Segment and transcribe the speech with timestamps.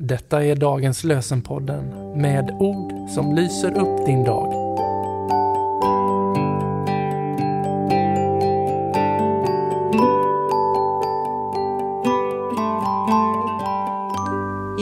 [0.00, 4.52] Detta är dagens lösenpodden med ord som lyser upp din dag.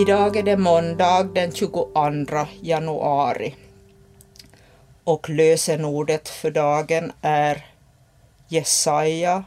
[0.01, 1.89] Idag är det måndag den 22
[2.61, 3.55] januari
[5.05, 7.67] och lösenordet för dagen är
[8.49, 9.45] Jesaja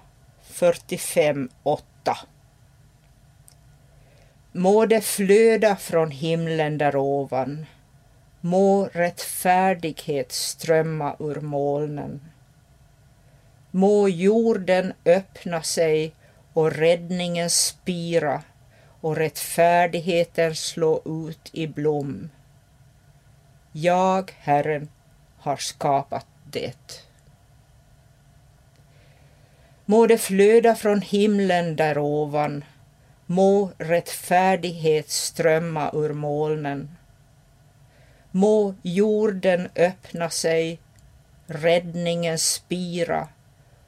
[0.54, 1.80] 45.8.
[4.52, 7.66] Må det flöda från himlen där ovan.
[8.41, 12.21] Må rättfärdighet strömma ur molnen.
[13.71, 16.16] Må jorden öppna sig
[16.54, 18.43] och räddningen spira
[19.02, 22.29] och rättfärdigheten slå ut i blom.
[23.71, 24.90] Jag, Herren,
[25.38, 27.05] har skapat det.
[29.85, 32.63] Må det flöda från himlen där ovan
[33.32, 36.96] Må rättfärdighet strömma ur molnen.
[38.32, 40.80] Må jorden öppna sig,
[41.46, 43.27] räddningen spira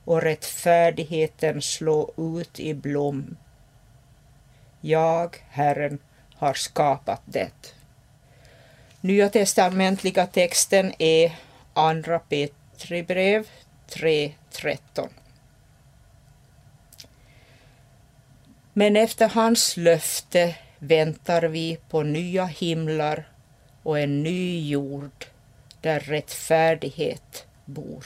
[0.05, 3.37] och rättfärdigheten slå ut i blom.
[4.81, 5.99] Jag, Herren,
[6.35, 7.75] har skapat det.
[9.01, 11.35] Nya testamentliga texten är
[11.73, 13.47] Andra Petri brev
[13.89, 15.09] 3.13.
[18.73, 23.29] Men efter hans löfte väntar vi på nya himlar
[23.83, 25.25] och en ny jord
[25.81, 28.05] där rättfärdighet bor.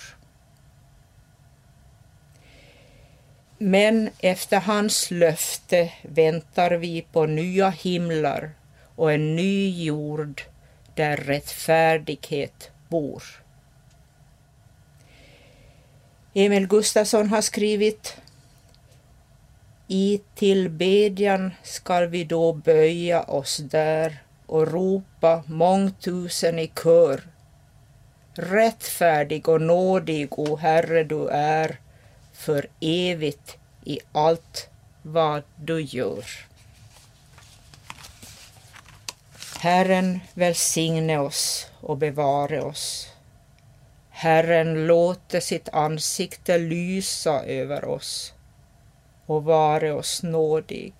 [3.57, 8.51] Men efter hans löfte väntar vi på nya himlar
[8.95, 10.41] och en ny jord
[10.93, 13.23] där rättfärdighet bor.
[16.33, 18.17] Emil Gustafsson har skrivit
[19.87, 27.21] i tillbedjan skall vi då böja oss där och ropa mångtusen i kör.
[28.33, 31.79] Rättfärdig och nådig, o Herre, du är
[32.33, 34.69] för evigt i allt
[35.01, 36.25] vad du gör.
[39.59, 43.09] Herren välsigne oss och bevare oss.
[44.09, 48.34] Herren låte sitt ansikte lysa över oss
[49.25, 50.93] och vare oss nådig.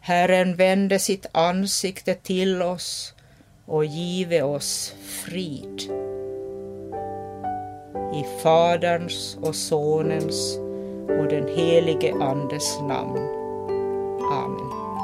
[0.00, 3.14] Herren vände sitt ansikte till oss
[3.66, 5.80] och give oss frid.
[8.14, 10.58] I Faderns och Sonens
[11.08, 13.18] och den helige Andes namn.
[14.32, 15.03] Amen.